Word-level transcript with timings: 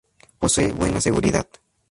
Posee 0.39 0.71
buena 0.73 0.99
seguridad. 0.99 1.47